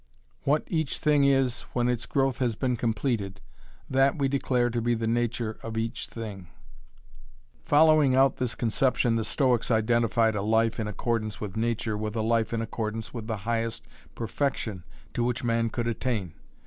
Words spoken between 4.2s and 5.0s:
declare to be